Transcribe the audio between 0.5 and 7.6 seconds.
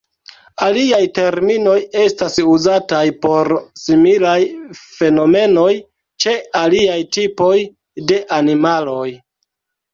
Aliaj terminoj estas uzataj por similaj fenomenoj ĉe aliaj tipoj